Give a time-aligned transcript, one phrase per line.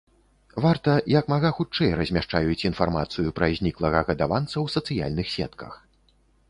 [0.63, 5.73] Варта як мага хутчэй размяшчаюць інфармацыю пра зніклага гадаванца ў сацыяльных сетках.